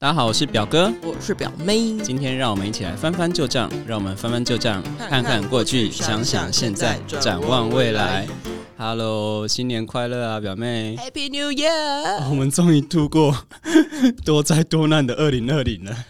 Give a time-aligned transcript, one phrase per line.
[0.00, 1.98] 大家好，我是表哥，我是表妹。
[2.04, 8.24] 今天让我们一起来翻翻旧账，让我们翻翻旧账，看看过去，想想现在，展望未来。
[8.76, 12.28] Hello，新年快乐啊，表妹！Happy New Year！
[12.30, 13.44] 我们终于度过
[14.24, 16.04] 多灾多难的二零二零了，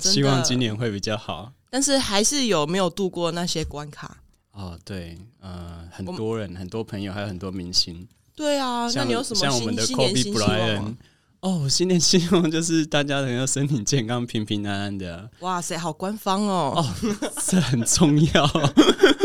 [0.00, 1.52] 希望今年会比较好。
[1.70, 4.16] 但是还是有没有度过那些关卡？
[4.50, 8.08] 哦，对，呃，很多人、很多朋友，还有很多明星。
[8.34, 10.96] 对啊，那你有什么像我们的 Kobe Bryant？
[11.42, 15.28] 哦，新年希望就是大家能够身体健康、平平安安的。
[15.40, 16.72] 哇塞，好官方哦！
[16.76, 16.86] 哦，
[17.44, 18.48] 这很重要。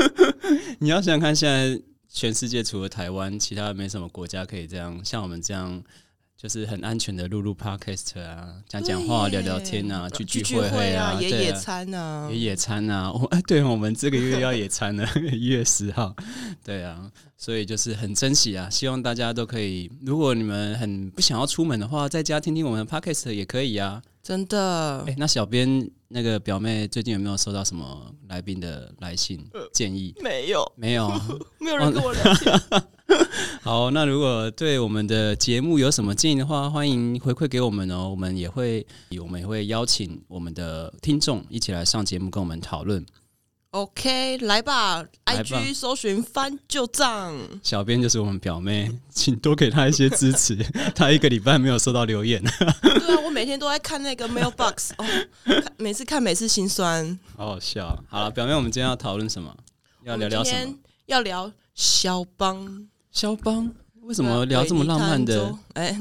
[0.80, 1.80] 你要想想看，现在
[2.12, 5.84] 全世界除了台湾，其他没什么国家可以这样，像我们这样。
[6.38, 13.12] 就是很安全的录录 podcast 啊，讲讲话、聊聊天啊，聚聚会会啊，野野餐啊，野野餐啊。
[13.12, 16.16] 我 哎，对，我们这个月要野餐了，一 月十号。
[16.64, 19.92] 对啊，所以就是很珍惜啊，希望大家都可以。
[20.06, 24.02] 如果你们很不想要出门的话，在家听听我们的 podcast 也可以啊。
[24.28, 25.06] 真的。
[25.08, 29.40] 哎，那小编那个表妹最近有没有收到什么来宾的来信
[29.72, 30.14] 建议？
[30.22, 31.10] 没有，没有，
[31.62, 32.62] 没有人跟我聊天。
[33.64, 38.10] 好，那如果对我们的节目有什么建议的话，欢迎回馈给我们哦。
[38.10, 38.86] 我们也会，
[39.22, 43.06] 我们也会邀请我们的听众一起来上节目跟我们讨论。
[43.72, 50.56] OK，来吧，IG 搜寻翻旧账，小编就是我们表妹，请多给她一些支持。
[50.96, 52.42] 她一个礼拜没有收到留言。
[52.82, 55.06] 对啊，我每天都在看那个 mailbox， 哦，
[55.78, 58.02] 每次看每次心酸，好好笑。
[58.10, 59.54] 好了，表妹，我们今天要讨论什么？
[60.06, 60.74] 要聊聊什么？
[61.08, 62.88] 要聊肖邦。
[63.12, 63.70] 肖邦
[64.04, 65.54] 为什么聊这么浪漫的？
[65.74, 65.96] 哎，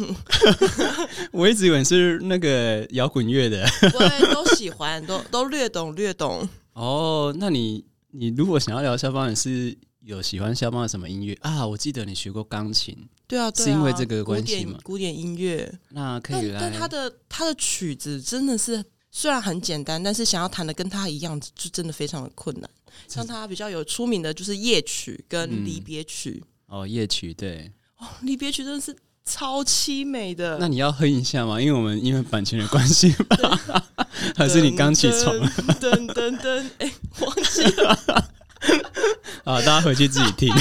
[1.32, 3.68] 我一直以为是那个摇滚乐的。
[3.92, 6.48] 我都喜欢，都都略懂略懂。
[6.76, 11.66] 哦，那你你如果想要聊肖邦，你是有喜欢肖邦的什么音乐啊？
[11.66, 12.94] 我记得你学过钢琴，
[13.26, 14.78] 对啊，是因为这个关系吗？
[14.82, 16.60] 古典音乐，那可以来。
[16.60, 22.68] 但他的他的曲子真的是虽然很简单，但是想要弹的跟他一样，就真的非常的困难。
[23.08, 26.44] 像他比较有出名的就是夜曲跟离别曲。
[26.66, 28.94] 哦，夜曲对哦，离别曲真的是
[29.26, 30.56] 超凄美的。
[30.58, 31.60] 那你要哼一下吗？
[31.60, 33.14] 因为我们因为版权的关系
[34.34, 35.34] 还是你刚起床？
[35.80, 38.24] 噔噔噔，哎，忘记了。
[39.44, 40.52] 啊，大家回去自己听。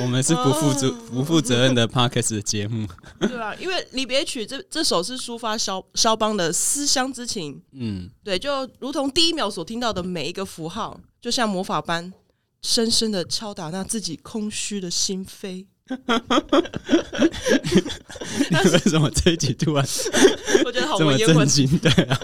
[0.00, 2.88] 我们是不负责不负责任的 Parkes 的节目。
[3.20, 7.62] 对啊，因为离别曲这这首是抒发肖肖邦的思乡之情。
[7.72, 12.12] 嗯，对，就如同第一秒所听到的每一个符号，就像魔法般。
[12.60, 15.64] 深深的敲打那自己空虚的心扉。
[18.50, 19.86] 你为什么这一集突然
[20.64, 21.78] 我觉得好这么震惊？
[21.78, 22.20] 对啊，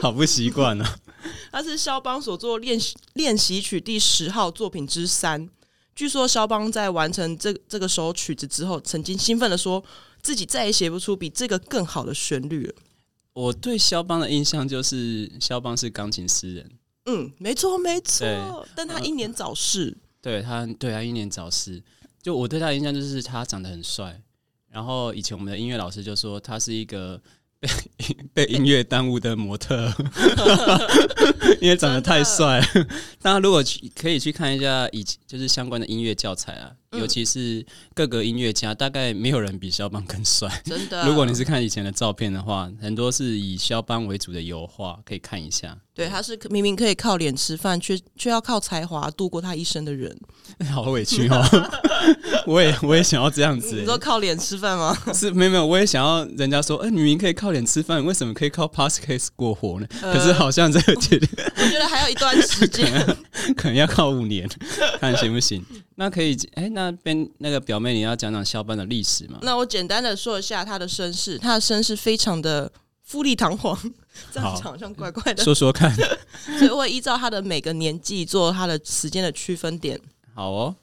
[0.00, 0.98] 好不习惯啊。
[1.52, 5.48] 它是肖邦所做练习练习曲第十号作品之三。
[5.94, 9.84] 据说肖邦在完成这这个首曲子之后，曾经兴奋的说
[10.22, 12.74] 自己再也写不出比这个更好的旋律了。
[13.32, 16.70] 我对肖邦的印象就是肖邦是钢琴诗人。
[17.06, 19.96] 嗯，没错没错，但他英年早逝。
[20.22, 21.82] 对他，对他英年早逝。
[22.22, 24.20] 就我对他的印象就是他长得很帅，
[24.70, 27.20] 然后以前我们的音乐老师就说他是一个。
[27.60, 29.92] 被被音乐耽误的模特，
[31.60, 32.58] 因为长得太帅。
[33.20, 37.64] 大家如果去可以去看一下以前就是相关的音乐教材啊，尤其是
[37.94, 40.50] 各个音乐家，大概没有人比肖邦更帅。
[40.64, 45.78] 真的，如果你是看以前的照片的话，很多是以肖邦为主的油画，可以看一下。
[45.94, 50.18] 对，他是明明可以靠脸吃饭，却却要靠才华度过他一生的人。
[50.72, 51.44] 好委屈哦！
[52.46, 53.76] 我也我也想要这样子。
[53.76, 54.96] 你说靠脸吃饭吗？
[55.14, 59.86] 是，没有没有，我也想要人家说，哎，女明可以靠脸吃饭，为什么可以靠 pass case 过活呢？
[60.00, 62.90] 可是好像这个我觉得还有一段时间，
[63.56, 64.48] 可能要靠五年，
[65.00, 65.64] 看行不行。
[65.96, 69.38] 那可以，哎，那边那个表妹，你要讲讲肖邦的历史吗？
[69.42, 72.70] 那我简单的说一下他的身世，他的身世非常的。
[73.02, 73.76] 富丽堂皇，
[74.32, 75.42] 这样讲好像怪怪的。
[75.42, 75.92] 说说看，
[76.60, 80.00] 所以会依照他的每个年纪做他的时间的区分点。
[80.32, 80.76] 好哦，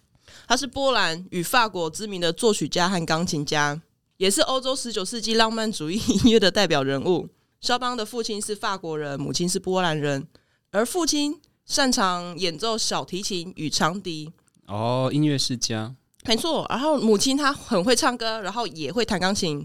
[0.45, 3.81] 他是波兰与法国知名的作曲家和钢琴家，
[4.17, 7.29] 也是欧洲十九世纪浪漫主义音乐的代表人物。
[7.61, 10.27] 肖邦的父亲是法国人，母亲是波兰人，
[10.71, 14.31] 而父亲擅长演奏小提琴与长笛。
[14.65, 15.93] 哦，音乐世家，
[16.25, 16.65] 没错。
[16.69, 19.63] 然后母亲她很会唱歌，然后也会弹钢琴。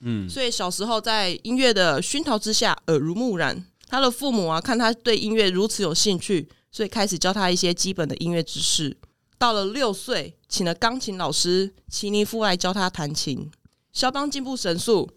[0.00, 3.64] 嗯，所以小时候在音乐的熏陶之下耳濡目染。
[3.86, 8.96] 他的父母啊，看他对音乐如此有兴趣，所以开始教他一些基本的音乐知识。
[9.38, 13.50] 到了六岁，请了钢琴老师齐尼夫来教他弹琴。
[13.92, 15.10] 肖邦进步神速，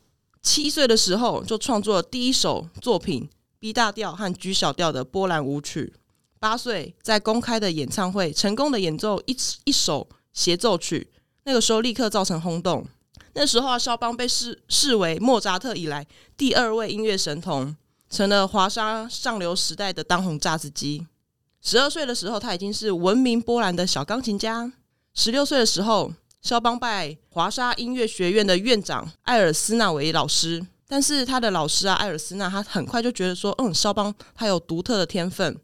[0.43, 3.27] 七岁的时候就创作了第一首作品
[3.57, 5.93] B 大调和 G 小调的波兰舞曲。
[6.39, 11.07] 八岁在公开的演唱会成功的演奏一一首协奏曲，
[11.43, 12.85] 那个时候立刻造成轰动。
[13.33, 16.05] 那时候啊，肖邦被视视为莫扎特以来
[16.35, 17.75] 第二位音乐神童，
[18.09, 21.05] 成了华沙上流时代的当红炸子鸡。
[21.61, 24.71] 十二岁的时候，他已经是闻名波兰的小钢琴家。
[25.13, 30.65] 十六岁的时候，肖邦拜华沙音乐学院的院长艾尔斯纳为老师。
[30.87, 35.59] 但是他的老师啊，艾尔斯纳，他很快就觉得说，嗯，肖邦他有独特的天分。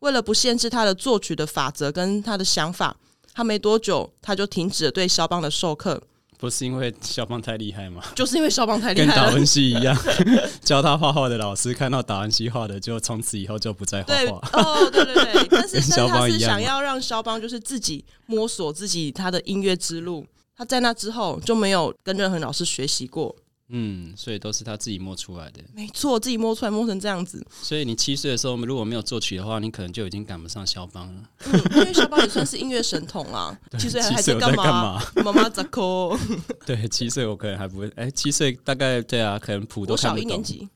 [0.00, 2.96] 为了不限制他的作曲的法则跟他的想法，
[3.32, 6.02] 他没多久他就停止了对肖邦的授课。
[6.36, 8.02] 不是因为肖邦太厉害吗？
[8.14, 9.96] 就是因为肖邦太厉害，跟达文西一样，
[10.60, 14.60] 教他画画的老师看到达文西画的，就从此以后就不再画画。
[14.60, 20.26] 哦，对对对，但是肖邦是想要让肖邦就是自己摸索自己他的音乐之路。
[20.56, 23.34] 他在那之后就没有跟任何老师学习过。
[23.68, 25.62] 嗯，所以都是他自己摸出来的。
[25.74, 27.44] 没错，自己摸出来，摸成这样子。
[27.62, 31.22] 所以你七岁的时候如果没有作曲的话，你可能就已经赶不上肖邦了。
[31.46, 33.58] 嗯，因为肖邦也算是音乐神童啊。
[33.78, 35.02] 七岁还在干嘛？
[35.24, 36.16] 妈妈在哭。
[36.66, 37.90] 对，七岁我可能还不会。
[37.96, 40.68] 哎，七岁大概对啊，可能谱都小一年级。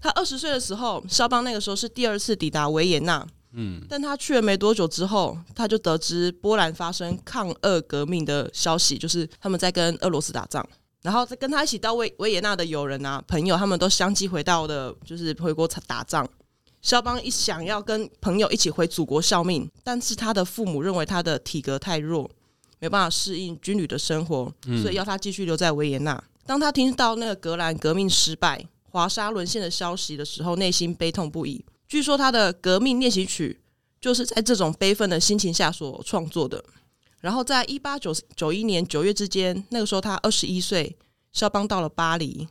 [0.00, 3.26] 他二十岁的时候，肖邦那个时候是第二次抵达维也纳。
[3.58, 10.64] 嗯，但他去了没多久之后，他就得知波兰发生抗俄革命的消息，就是他们在跟俄罗斯打仗。
[11.06, 16.28] 然后跟他一起到维维也纳的友人啊、朋友，他们都相继回到的，就是回国打仗。
[16.82, 22.28] 肖邦一想要跟朋友一起回祖国效命，但是他的父母认为他的体格太弱，
[22.80, 26.20] 没办法适应军旅的生活，所以要他继续留在维也纳。
[26.44, 31.64] 当他听到那个格兰革命失败、华沙沦陷的消息的时候，内心悲痛不已。
[31.86, 33.60] 据说他的革命练习曲
[34.00, 36.64] 就是在这种悲愤的心情下所创作的。
[37.26, 40.96] 然后，在一八九九一年九月之间，那个时候他二十一岁，
[41.32, 42.46] 肖邦到了巴黎。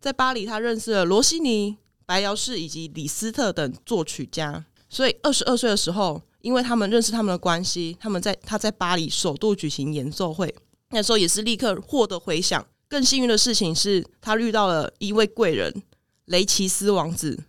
[0.00, 1.76] 在巴黎，他认识了罗西尼、
[2.06, 4.64] 白辽士以及李斯特等作曲家。
[4.88, 10.54] 所以，二十二岁的时候，因为他们认识他们的关系，他们在他在巴黎首度举行演奏会。
[10.90, 12.64] 那时候也是立刻获得回响。
[12.86, 15.82] 更幸运的事情是他遇到了一位贵人——
[16.26, 17.42] 雷奇斯王子。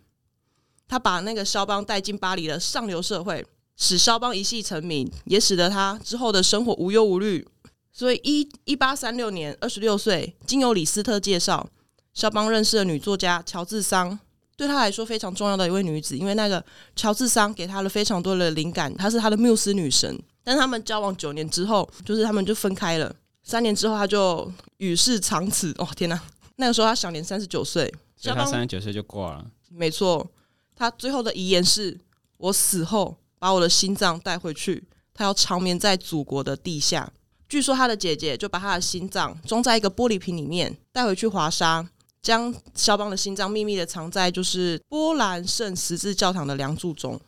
[0.88, 3.46] 他把那个肖邦带进巴黎的上流社会。
[3.78, 7.46] 使肖邦一系成名，也使得他之后的生活无忧无虑。
[7.92, 11.66] 所以，一一八三六年，二十六岁，经由李斯特介绍，
[12.12, 14.18] 肖邦认识了女作家乔治桑，
[14.56, 16.16] 对他来说非常重要的一位女子。
[16.16, 16.64] 因为那个
[16.94, 20.20] 乔治桑给他了非常多的灵感，她是他的缪斯女神。
[20.44, 23.14] 但他们交往九年之后，就是他们就分开了。
[23.42, 25.72] 三年之后，他就与世长辞。
[25.78, 26.20] 哦，天哪！
[26.56, 29.46] 那个时候他享年三十九岁，肖邦三十九岁就挂了。
[29.70, 30.26] 没错，
[30.74, 31.98] 他最后的遗言是
[32.38, 37.12] ：“我死后。”把我的心脏带回去，他要长眠在祖国的地下。
[37.48, 41.88] 据说他的姐姐就把他的心脏装在一个玻璃瓶里面，带回去华沙，
[42.20, 47.18] 将肖邦的心脏秘密的藏在就是波兰圣十字教堂的梁柱中。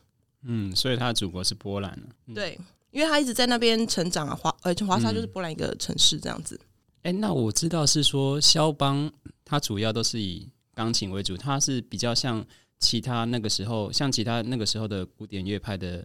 [0.43, 1.99] 嗯，所以他的祖国是波兰
[2.35, 2.59] 对，
[2.91, 6.61] 因为他一直在那边成长啊，华呃华沙就是波兰一个城市这样子。
[7.03, 9.11] 哎，那我知道是说肖邦
[9.45, 12.45] 他主要都是以钢琴为主，他是比较像。
[12.81, 16.05] 其他那个时候，像其他那个时候的古典乐派的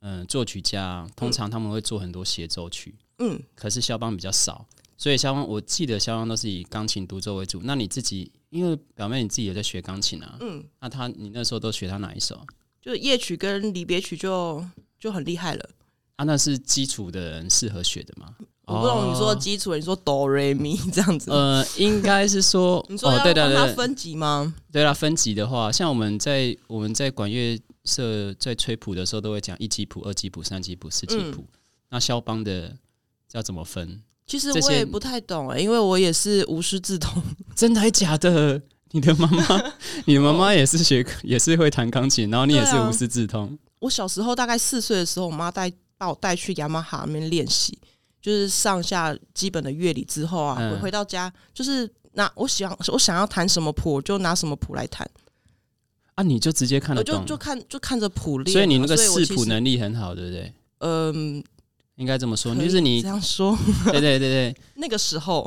[0.00, 4.66] 嗯作曲家，通常他们会做很多协奏曲，嗯，可是肖邦比较少，
[4.96, 7.60] 所以肖邦我记得肖邦都是以钢琴独奏为主。
[7.62, 12.44] 那你自己，因为表妹你自己也在学钢琴啊，嗯，那他你那时候都学他哪一首？
[12.80, 14.64] 就是夜曲跟离别曲就
[14.98, 15.70] 就很厉害了。
[16.16, 18.36] 啊，那是基础的人适合学的吗？
[18.66, 21.30] 我不懂你说基础，你说哆瑞咪这样子？
[21.30, 24.54] 呃，应该是说， 你说要帮他分级吗？
[24.72, 31.44] 对啦，分级的话，像我们在我们在管乐社在吹谱的时候，都会讲一级谱、二级谱、三级谱、四级谱。
[31.90, 32.74] 那肖邦的
[33.32, 34.02] 要怎么分？
[34.26, 37.22] 其实我也不太懂哎，因为我也是无师自通。
[37.54, 38.62] 真的还假的？
[38.92, 39.72] 你的妈妈，
[40.06, 43.58] 你的妈妈也是学，也是会弹钢琴，然后你也是无师自通。
[43.80, 47.76] 我小时候大概四岁的时候，我妈带把我带去雅马哈那边练习。
[48.24, 55.06] 就是上下基本的乐理之后啊，回回到家就是拿我想我想要弹什么谱，就拿什么谱来弹。
[56.14, 58.50] 啊，你就直接看得懂，就就看就看着谱练。
[58.50, 60.50] 所以你那个视谱能力很好，对不对？
[60.78, 61.44] 嗯，
[61.96, 63.54] 应该这么说，就是你这样说。
[63.92, 65.46] 对对对对，那个时候，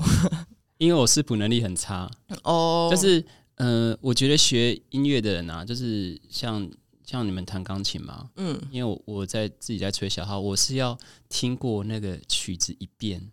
[0.77, 2.07] 因为我视谱能力很差
[2.43, 6.69] 哦，就是呃，我觉得学音乐的人啊，就是像。
[7.07, 8.29] 像你们弹钢琴吗？
[8.35, 10.95] 嗯，因为我我在自己在吹小号，我是要
[11.29, 13.31] 听过那个曲子一遍，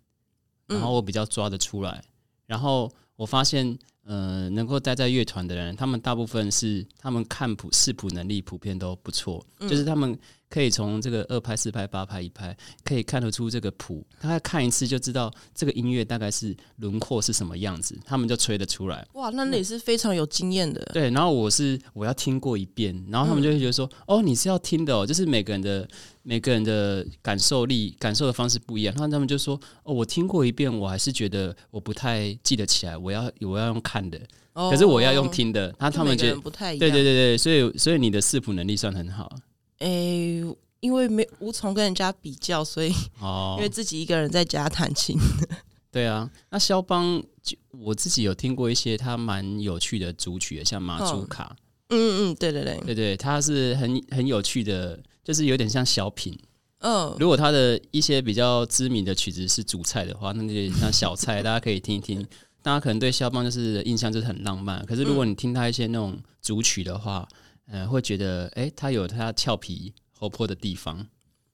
[0.69, 2.05] 然后我比较抓得出来。
[2.47, 10.19] 然后我发现，呃，能够待在乐团的人，他们大部分是他们看谱视谱能力普遍都不错，就是他们。
[10.51, 19.05] 可以从这个二拍、四拍、八拍、一拍，可以看得出这个谱，大概看一次就知道这个音乐大概是轮廓是什么样子，他们就吹得出来。
[19.15, 20.81] 哇，那也是非常有经验的。
[20.93, 25.89] 对，然后我是我要听过一遍，然后他们就会觉得说：“哦，你是要听的哦。”就是每个人的
[26.23, 28.95] 每个人的感受力、感受的方式不一样。
[28.95, 34.21] 然后他们就说：“哦，我听过一遍，我还是觉得我不太记得起来，我要我要用看的，
[34.55, 36.81] 可是我要用听的。”他他们觉得不太一样。
[36.81, 39.31] 对对对对，所以所以你的视谱能力算很好。
[39.79, 40.43] 诶，
[40.81, 45.17] 因为没无从跟人家比较，所以哦， 因为自己一个人在家弹琴。
[45.91, 51.55] 对啊，那肖邦就，我自己有听过一些他蛮有趣的主曲，像马祖卡。
[51.91, 56.37] 嗯嗯，对对对，对对，他是很很有趣的，就是有点像小品。
[56.81, 62.27] 嗯，如果他的一些比较知名的曲子是主菜的话，那就像小菜， 大家可以听一听。
[62.65, 67.29] 大家可能对肖邦就是印象就是很浪漫，可是如果你听他一些那种主曲的话。
[67.67, 71.07] 嗯，会觉得哎，他有他俏皮活泼的地方。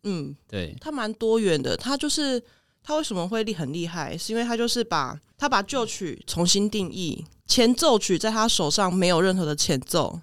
[0.02, 1.76] 嗯，对，他蛮多元的。
[1.76, 2.42] 他就是
[2.82, 10.20] 他为什么会厉很厉害，是因为他就是把他把旧曲重新定义，前奏曲在他手上没有任何的前奏，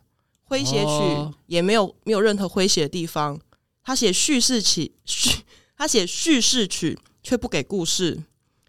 [0.49, 3.39] 诙谐曲也没有没有任何诙谐的地方。
[3.81, 5.37] 他写叙事曲，叙
[5.77, 8.23] 他写叙事曲却不给故事，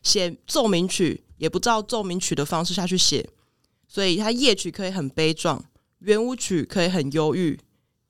[0.05, 3.29] 写奏鸣曲也不照奏鸣曲的方式下去写，
[3.89, 5.65] 所以他夜曲可以很悲壮。
[6.01, 7.59] 圆舞曲可以很忧郁，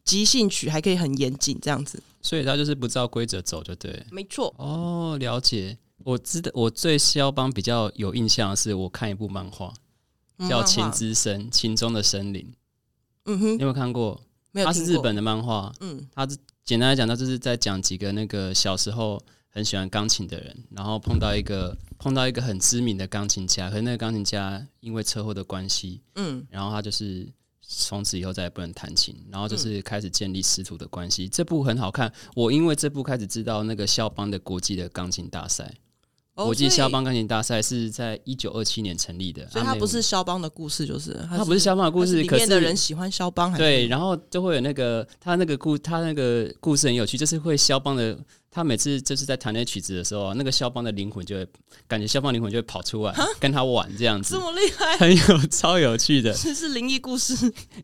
[0.05, 2.03] 即兴曲还可以很严谨，这样子。
[2.21, 4.05] 所以他就是不照规则走，就对。
[4.11, 4.55] 没错。
[4.59, 5.79] 哦，了解。
[6.05, 9.73] 我知道，我对肖邦比较有印象的是，我看一部漫画，
[10.49, 12.53] 叫《琴之森》，琴中的森林。
[13.25, 14.21] 嗯哼，你有没有看过？
[14.53, 14.67] 没有。
[14.67, 15.73] 它是日本的漫画。
[15.81, 16.07] 嗯。
[16.15, 16.27] 它
[16.65, 27.27] 简单来讲，它就是在讲几个那个小时候很喜欢钢琴的人，然后碰到一个碰到一个很知名的钢琴家，可是那个钢琴家因为车祸的关系，嗯，然后他就是。
[27.71, 31.29] 从此以后再也不能弹琴，然后就是开始建立师徒的关系。
[31.29, 35.71] 这部很好看，我因为这部开始知道那个肖邦的国际的钢琴大赛。
[36.35, 42.23] 国际肖邦钢琴大赛是在一九二七年成立的，所以它不是肖邦的故事，就是它不是肖邦的故事。
[42.23, 48.19] 里面的人喜欢肖邦，对，然后就会有那个他那个故他那个故事很有趣，就是会肖邦的。
[48.51, 51.47] 他每次就是在弹那曲子的时候，那个肖邦的灵魂就会
[51.87, 57.35] 感觉肖邦灵魂就会跑出来跟他玩这样子，这么厉害，很有 超有趣的，这是灵异故事，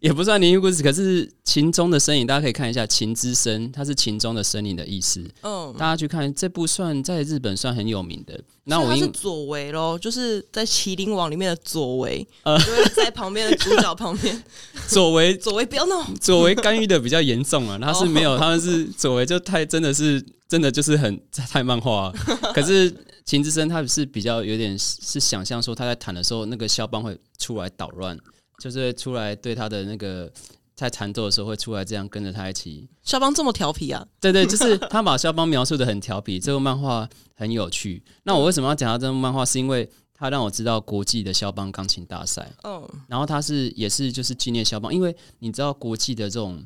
[0.00, 5.22] 也不算灵异故事，可是琴中的身影，大家可以看一下“琴之声”，它是琴中的身影的意思。
[5.42, 8.40] 嗯，大家去看这部算在日本算很有名的。
[8.64, 12.58] 那我是左为喽，就是在《麒麟王》里面的左为，呃，
[12.96, 14.42] 在旁边的主角旁边，
[14.88, 20.24] 左为 左为不要闹，左为干预的比较严重啊，他是没有，他们是左为就太真的是。
[20.54, 21.20] 真的就是很
[21.50, 22.12] 太漫画，
[22.54, 22.88] 可是
[23.24, 28.16] 秦之森他是比较有点是想象说他在弹的时候，那个肖邦会出来捣乱，
[28.60, 30.30] 就是出来对他的那个
[30.76, 32.88] 在弹奏的时候会出来这样跟着他一起。
[33.02, 34.06] 肖邦这么调皮啊？
[34.20, 38.00] 对对，就是他把肖邦描述的很调皮，这部漫画很有趣。
[38.22, 39.44] 那我为什么要讲到这部漫画？
[39.44, 42.48] 是因为他让我知道国际的肖邦钢琴大赛。
[42.62, 46.64] 嗯，然后他是也是就是纪念肖邦，因为你知道国际的这种。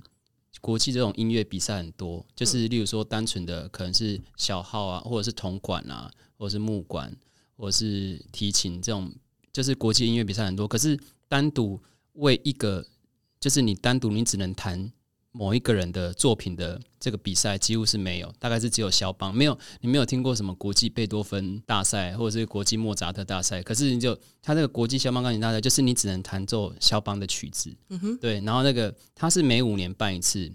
[0.60, 7.14] 国际这种音乐比赛很多，就是例如说单纯的可能是小号啊，或者是铜管啊，或者是木管，
[7.56, 9.12] 或者是提琴这种，
[9.52, 10.66] 就是国际音乐比赛很多。
[10.68, 10.98] 可是
[11.28, 11.80] 单独
[12.14, 12.86] 为一个，
[13.40, 14.92] 就是你单独你只能弹。
[15.38, 19.56] 某一个人的作品的这个比赛几乎是没有，大概是只有肖邦没有。
[19.80, 23.62] 你没有听过什么国际贝多芬大赛或者是国际莫扎特大赛？
[23.62, 27.72] 可是你就他那个国际肖邦钢琴大赛，就是你只能弹奏肖邦的曲子。
[27.90, 28.40] 嗯哼，对。
[28.40, 30.50] 然后那个他是每五年办一次，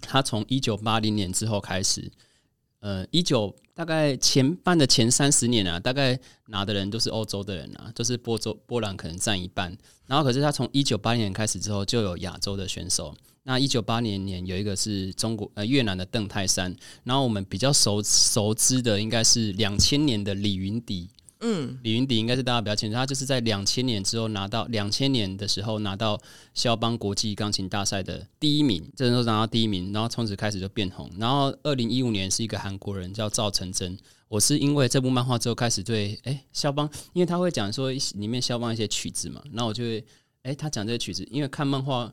[0.00, 2.10] 他从一九八零年之后开始，
[2.80, 9.76] 呃，一九大概前半的前三十年啊，大概拿的人都是欧洲的人啊，就是波州波兰可能占一半。
[10.06, 13.14] 然后可是他从一九八零年开始之后，就有亚洲的选手。
[13.48, 16.74] 那一九八零年有一个是中国呃越南的邓泰山，
[17.04, 26.20] 然后我们比较熟熟知的应该是两千年的李云迪，嗯，李云迪应该是大家比较清楚，他就是在两千年之后拿到两千年的时候拿到
[26.54, 31.08] 肖邦国际钢琴大赛的第一名，这人都拿到第一名，然后从此开始就变红。
[31.16, 40.04] 然后二零一五年是一个韩国人叫赵成真，我是因为这部漫画之后开始对哎肖邦，因为他会讲说里面肖邦一些曲子嘛，那我就会
[40.42, 42.12] 哎他讲这些曲子，因为看漫画。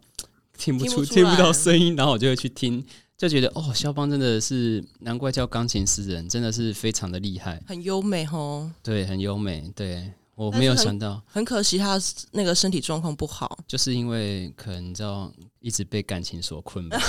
[0.57, 2.83] 听不出，听不到声音，然后我就会去听，
[3.17, 8.72] 就觉得哦，肖邦真的是难怪叫钢琴诗人，真的是非常的厉害，很优美哦。
[8.81, 9.72] 对，很优美。
[9.75, 12.00] 对我没有想到，很可惜他
[12.31, 17.00] 那个身体状况不好，就是因为可能你知道一直被感情所困吧。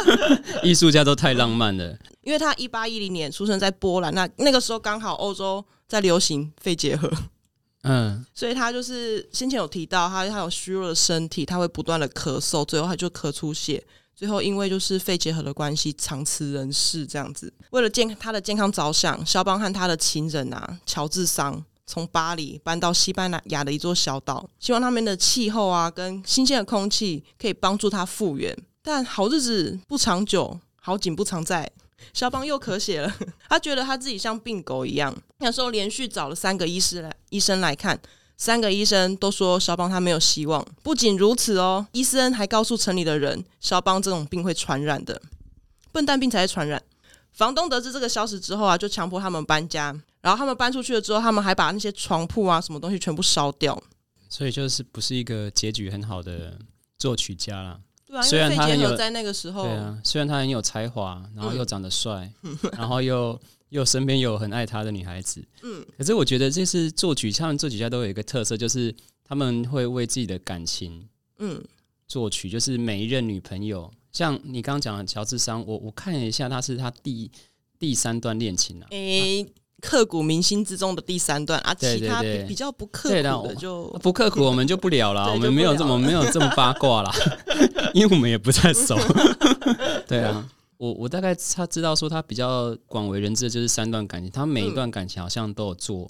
[0.64, 7.10] 艺术家都太浪漫了，因为他一八一零年出生在波兰，那那个时候刚好欧洲在流行肺结核。
[7.82, 13.84] 嗯，所以他就是先前有提到，他他有虚弱的身体，他会不断的咳嗽，最后他就咳出血，
[14.14, 17.52] 最后因为就是肺结核的关系，长辞人世这样子。
[17.70, 28.56] 为了健他的健康着想，肖邦和他的情人啊，乔治桑从巴黎搬到西班牙的一座小岛，希望他们的气候啊跟新鲜的空气可以帮助他复原。
[28.80, 31.70] 但好日子不长久，好景不常在。
[32.12, 33.14] 肖邦又咳血了，
[33.48, 35.16] 他觉得他自己像病狗一样。
[35.38, 38.00] 那时候连续找了三个医师来，医生来看，
[38.36, 40.66] 三个医生都说肖邦他没有希望。
[40.82, 45.20] 不仅如此哦，医生还告诉城里的人，肖邦这种病会传染的，
[45.90, 46.82] 笨蛋病才会传染。
[47.32, 49.98] 房东得知这个消息之后啊，就强迫他们搬家。
[50.20, 53.82] 然后他们搬出去了之后，他们还把那些床铺啊什么东西全部烧掉。
[54.28, 56.56] 所以就是不是一个结局很好的
[56.96, 57.80] 作曲家啦。
[58.20, 62.30] 虽然他很有在那个时候，对啊，虽然他很有才华，然后又长得帅，
[62.76, 63.40] 然后又
[63.70, 71.62] 又身边有很爱他的女孩子，嗯，可是我觉得这是作曲，他们作曲家都有一个特色，就是他们会为自己的感情，嗯，
[72.06, 77.30] 作曲，就是每一任女朋友，像你刚刚讲的乔治桑，我我看了一下，他是他第
[77.78, 78.86] 第三段恋情啊。
[79.82, 85.30] 刻骨铭心之中的第三段啊，其他比较不刻苦的就不刻苦，我们就不聊了。
[85.34, 87.12] 我们没有这么没有这么八卦啦，
[87.92, 88.96] 因为我们也不太熟。
[90.06, 90.48] 对啊，
[90.78, 96.08] 我我大概他知道说他比较广为人知的就是三段感情，他每一段感情好像都有做，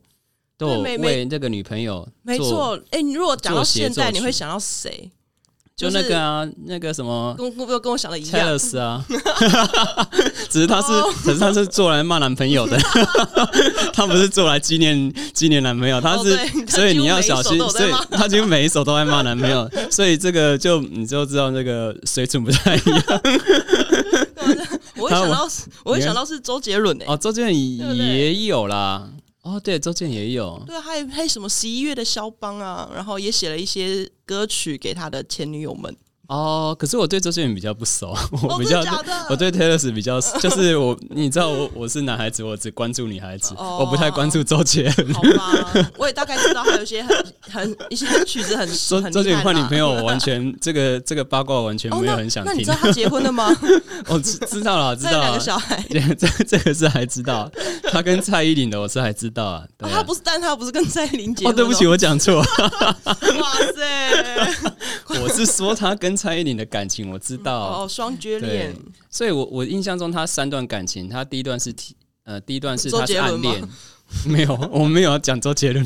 [0.59, 2.07] 都有为那个女朋友。
[2.23, 5.11] 没错，哎，你如果讲到现在，你会想到谁？
[5.75, 8.59] 就那个啊，那个什么，跟跟跟我想的一样。
[8.59, 9.05] Taylor 啊，
[10.49, 10.93] 只是他是，
[11.25, 12.79] 只是他是做来骂男朋友的，
[13.93, 16.37] 他不是做来纪念纪念男朋友，他是，
[16.69, 23.03] 所以你要小心，所以他几乎每一首都在骂男朋友， 所以这个就你就知道那个水准不太一样。
[24.97, 25.49] 我会想到，
[25.85, 27.57] 我会想到是周杰伦诶，哦，周杰伦
[27.97, 29.09] 也有啦。
[29.43, 35.97] 哦，对，周健也有，对，还有还有什么十一月的肖邦啊，然后也写了一些歌曲给他的前女友们。
[36.33, 38.17] 哦，可是我对周杰伦比较不熟，
[38.49, 38.83] 我比较
[39.29, 45.13] 我对 Taylor 比较就是我，你知道我我是男孩子，我只关注女孩子，我不太关注周杰伦。
[45.13, 52.51] 好吧，我也大概知道他有一些很很一些曲子很周周杰伦换女朋友，我完全这个这个八卦完全没有很想听。
[52.51, 53.55] 那你知道他结婚了吗？
[54.09, 55.85] 我知知道了，知道两个小孩，
[56.19, 57.51] 这这个是还知道。
[57.91, 61.53] 他跟蔡依林的我是还知道啊，他不是，但他不是跟蔡依林结婚。
[61.53, 62.39] 哦，对不起，我讲错。
[62.39, 62.45] 哇
[63.77, 66.22] 塞，我是说他跟。
[66.23, 68.73] 蔡依林的感情我知道哦，双绝恋。
[69.11, 71.75] 所以我我印象中他三段感情，他第一段是
[72.23, 73.61] 呃，第一段是他是暗恋，
[74.25, 75.85] 没有，我没有要讲周杰伦。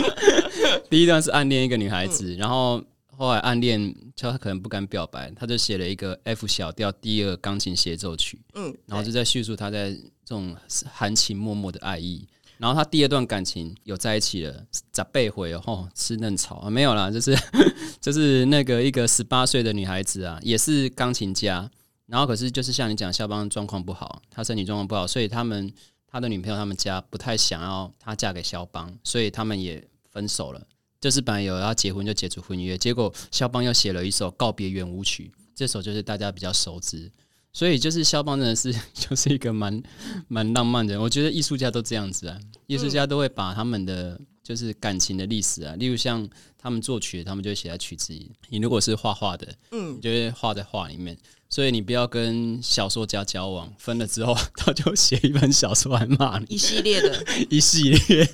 [0.90, 10.54] 第一段是暗恋一个女孩子，然后后来暗恋，就他可能不敢表白，他就写了一个 F 小调第二钢琴协奏曲，嗯，然后就在叙述他在这种
[10.92, 12.28] 含情脉脉的爱意。
[12.58, 15.88] 然后他第二段感情有在一起了，咋被回哦？
[15.94, 16.70] 吃嫩草啊？
[16.70, 17.36] 没有啦，就是
[18.00, 21.70] 就是那个一个十八岁的女孩子啊，也是钢琴家。
[22.06, 25.72] 然后可是就是像你讲，肖邦状况不好，他身体状况不好，所以他们
[26.06, 30.62] 他的女朋友他们家不太想要他嫁给肖邦，所以他们也分手了。
[31.00, 37.10] 就是本来有要结婚就解除婚约，结果肖邦又写了一首告别圆舞曲，这首就是大家比较熟知。
[37.56, 39.82] 所以就是肖邦真的是 就是一个蛮
[40.28, 48.30] 蛮浪漫的，我觉得艺术家都这样子啊，艺术家都会把他们的就是感情的历史啊，例如像他们作曲，他们就会写在曲子里。
[48.50, 51.16] 你如果是画画的，嗯，就会画在画里面。
[51.48, 58.28] 所以你不要跟小说家交往，分了之后 他就写一本小说来骂你，一系列的， 一系列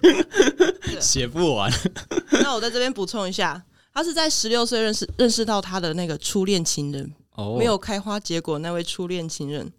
[1.00, 1.70] 写不完。
[2.32, 3.62] 那我在这边补充一下，
[3.94, 7.08] 他是在十六岁认识认识到他的那个初恋情人。
[7.58, 9.72] 没有开花结果那位初恋情人，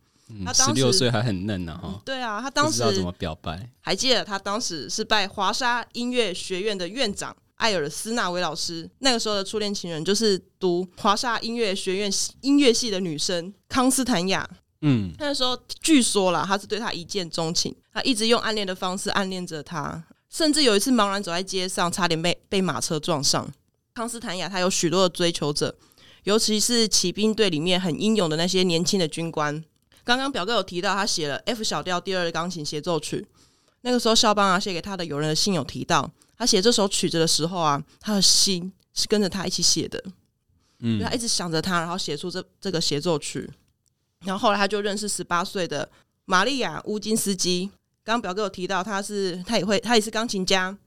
[0.46, 2.02] 他十六岁还很嫩呢哈。
[2.04, 3.70] 对啊，他当时知道怎么表白。
[3.80, 12.12] 还记得他当时是拜华沙音乐学院的院长艾尔斯纳维老师，那个时候的初恋情人就是读华沙音乐学院
[12.42, 14.50] 音乐系的女生康斯坦雅。
[14.82, 23.48] 嗯，那时候据说啦，他是对他一见钟情，他一直用暗恋的方式暗恋着他，甚至有一次茫然走在街上，差点被被马车撞上。
[23.94, 25.76] 康斯坦雅他有许多的追求者。
[26.24, 29.64] 尤其是骑兵队里面很英勇的那些年轻的军官。
[30.04, 33.26] 刚刚表哥有提到，他写了 F 小调第二钢琴协奏曲。
[33.82, 40.02] 那个时候，肖邦啊写给他的友人的信有提到，他写这首曲子的时候啊，他的心是跟着他一起写的。
[40.80, 43.50] 嗯，他一直想着他，然后写出这这个协奏曲。
[44.26, 45.90] 然后后来他就认识十八岁的
[46.26, 47.70] 玛利亚乌金斯基。
[48.04, 50.78] 刚刚表哥有提到，他是他也会，他也是钢琴家。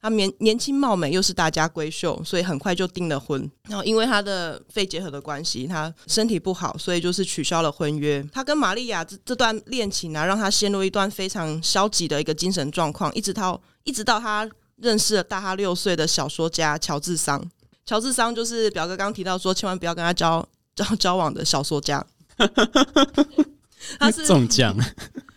[0.00, 3.50] 他年年轻貌美，又是大家闺秀，所以很快就订了婚。
[3.68, 8.24] 然后因为他的肺结核的关系，他身体不好，所以就是取消了婚约。
[8.32, 17.44] 他跟玛利亚这这段恋情啊，让他陷入一段非常消极的一个精神状况，一直到一直到他认识了大他六岁的小说家乔治桑。
[17.84, 22.04] 乔治桑就是表哥刚提到说，千万不要跟他交交交往的小说家。
[23.98, 24.76] 他是中奖，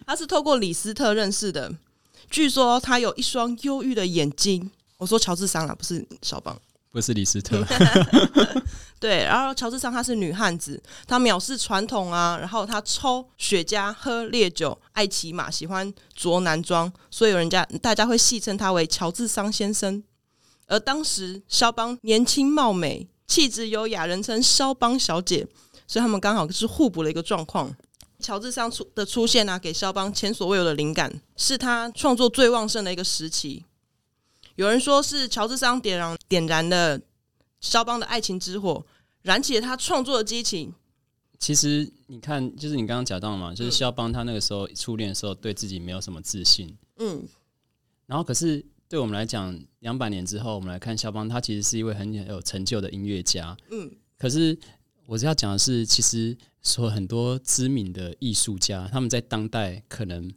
[0.05, 1.73] 他是透过李斯特认识的。
[2.31, 4.71] 据说他有一双忧郁的眼睛。
[4.97, 6.55] 我说乔治桑啊，不是肖邦，
[6.91, 7.63] 不是李斯特。
[8.99, 20.03] 对，然后乔治桑她是女汉子，她藐视传统啊，然后她抽雪茄、喝烈酒、爱骑马、喜欢着男装，所以有人家大家会戏称她为乔治桑先生。
[20.67, 25.47] 而当时肖邦年轻貌美，气质优雅，人称肖邦小姐，
[25.87, 27.75] 所以他们刚好是互补的一个状况。
[28.21, 33.65] 乔治桑出的出现啊，给肖邦前所未有的灵感，是他创作最旺盛的一个时期。
[34.55, 36.99] 有人说是乔治桑点燃点燃了
[37.59, 38.85] 肖邦的爱情之火，
[39.23, 40.73] 燃起了他创作的激情。
[41.39, 46.77] 其实你看，就是你刚刚讲到嘛，就是肖邦他那个时候初恋的时候，对自己没有什么自信。
[46.97, 47.27] 嗯，
[48.05, 53.57] 然后可是对我们来讲，两百年之后，我们来看肖邦，他其实是一位很有成就的音乐家。
[53.71, 54.55] 嗯，可是
[55.07, 60.31] 我是要讲的是，其实说很多知名的艺术家，他们在当代可能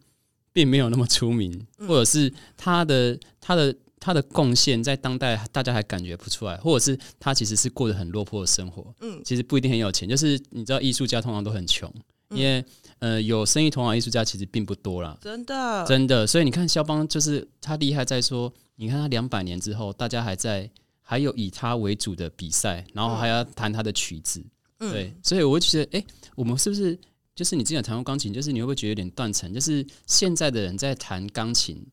[0.52, 3.74] 并没有那么出名，或者是他的他的。
[4.00, 8.94] 他的贡献在当代大家还感觉不出来，或者是他其实是过得很落魄的生活。
[9.00, 11.90] 嗯，其实不一定很有钱，就是你知道，艺术家通常都很穷，
[12.28, 12.62] 因为
[12.98, 15.16] 呃，有生意头脑艺术家其实并不多啦。
[15.22, 16.26] 真的，真的。
[16.26, 24.44] 所以你看肖邦，就是他厉害在说，你看他两百年之后，大家还在还有以他为主的比赛，然后还要弹他的曲子。
[24.92, 26.98] 对，所以我就觉得，哎，我们是不是
[27.34, 29.52] 就是你之前弹过钢琴，就是你会不会觉得有点断层？
[29.52, 31.84] 就是现在的人在弹钢琴。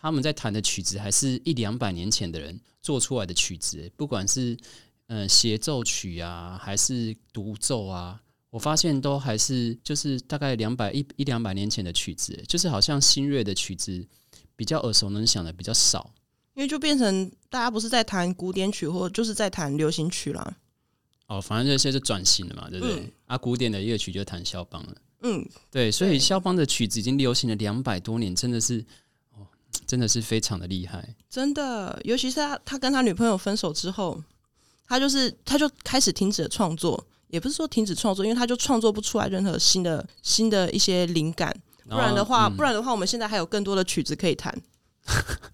[0.00, 4.56] 他们在弹的曲子还是一两百年前的人做出来的曲子，不管是
[5.08, 14.06] 嗯协奏曲啊，还是独奏啊，我发现都还是就是大概两百一一两百年前的曲子，就是好像新锐的曲子
[14.54, 16.14] 比较耳熟能详的比较少，
[16.54, 20.56] 因为就变成大家不是在弹古典曲，或就是在弹流行曲啦。
[21.28, 23.10] 哦，反正这些是转型了嘛，对不对？
[23.26, 24.94] 啊，古典的乐曲就弹肖邦了。
[25.22, 28.84] 嗯，对，所以肖邦的曲子已经流行了两百多年，真的是。
[29.86, 34.22] 真的是非常的厉害，真的，尤其是他，他跟他女朋友分手之后，
[34.86, 41.54] 他就是他就开始停止了创作，也不是说停止创作，因为他就创作不出来任何新的新的一些灵感，
[41.88, 44.54] 不然的话，不然的话，我们现在还有更多的曲子可以弹。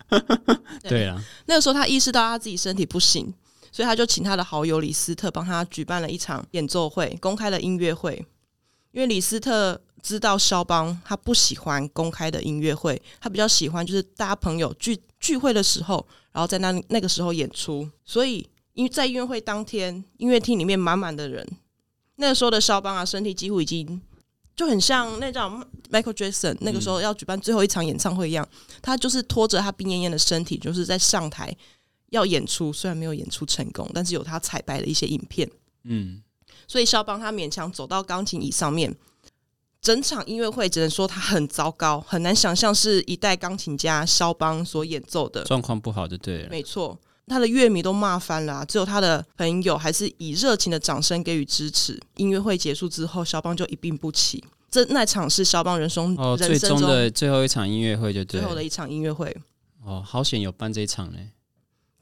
[0.82, 3.32] 对啊，那个时候他意识到他自己身体不行，
[3.74, 8.14] 所以他就请他的好友李斯特帮他举办了一场演奏会，公开的音乐会，
[8.92, 9.80] 因为李斯特。
[10.04, 17.88] 知道肖邦他不喜欢公开的音乐会，他比较喜欢就是大家朋友聚聚会的时候，然后在那那个时候演出。
[18.04, 21.42] 所以因为在音乐会当天，音乐厅里面满满的人，
[22.16, 23.98] 那个时候的肖邦啊，身体几乎已经
[24.54, 28.46] 就很像那种 Michael Jackson 那个时候要举办最后一场演唱会一样，
[28.82, 31.56] 他就是拖着他冰恹恹的身体，就是在上台
[32.14, 32.72] 要演出。
[32.72, 35.48] 虽然没有演出成功，但是有他彩排的一些影片。
[35.82, 36.22] 嗯，
[36.66, 38.94] 所以肖邦他勉强走到钢琴椅上面。
[39.82, 46.48] 整场音乐会只能说他很糟糕，很难想象是一代钢琴家肖邦所演奏的状况不好就对了。
[46.48, 52.00] 没错，他的乐迷都骂翻了，只有他的朋友还是以热情的掌声给予支持。
[52.16, 54.42] 音乐会结束之后，肖邦就一病不起。
[54.70, 59.36] 这那场是肖邦人生哦最终的最后一场音乐会，就最后的一场音乐会。
[59.84, 61.18] 哦，好险有办这一场呢。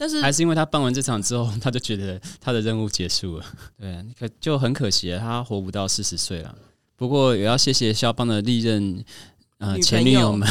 [0.02, 3.46] 但是还是因为他办完这场之后，他就觉得他的任务结束了。
[3.78, 6.52] 对，可就很可惜了，他活不到四十岁了。
[6.96, 9.04] 不过也要谢谢肖邦的历任
[9.58, 10.48] 呃前女友们，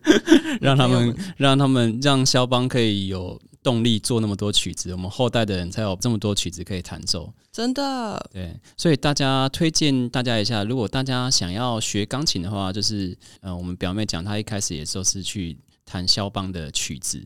[0.62, 7.30] 让他们让他们让肖邦可以有动力做那么多曲子，我们后代的人才有这么多曲子可以弹奏。
[7.52, 17.22] 真的，对，所以大家推荐大家一下，如果大家想要学钢琴的话，就是呃，我们表妹讲，她一开始也都是去弹肖邦的曲子，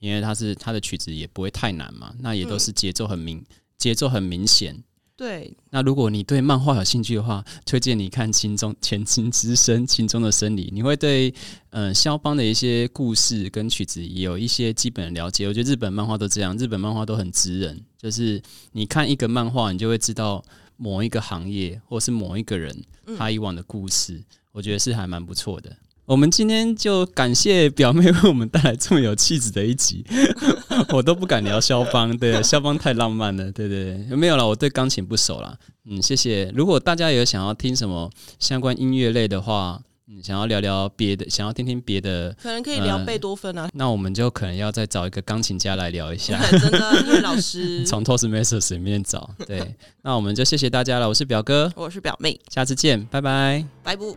[0.00, 3.44] 因为它是它的曲子也不会太难嘛，那也都是节奏很明，
[3.78, 4.82] 节奏很明显。
[5.16, 11.32] 对，那如果你对漫画有兴趣的话，推荐你看《青中前青之声》《青中的生理》，你会对
[11.72, 15.46] 嗯肖邦的一些故事跟曲子也有一些基本的了解。
[15.46, 20.42] 我觉得日本漫画都这样，日本漫画都很直人，就是你看一个漫画，你就会知道
[20.78, 22.74] 某一个行业或是某一个人
[23.18, 25.76] 他以往的故事，我觉得是还蛮不错的。
[26.10, 30.04] 我们今天就感谢表妹为我们带来这么有气质的一集，
[30.92, 35.56] 我都不敢聊肖邦，对，肖邦太浪漫了，对对对，没有了，我对钢琴不熟了，
[35.88, 36.50] 嗯，谢谢。
[36.52, 47.84] 如果大家有想要听什么相关音乐类的话，嗯，想要聊聊别的，想要听听别的，可能可以聊贝多芬啊，那我们就可能要再找一个钢琴家来聊一下， 真的，因为老师。
[47.86, 54.16] 从 t o s t m a s t e r 里面找，对，那我们就谢谢大家了，我是表哥，我是表妹，下次见，拜拜，拜不。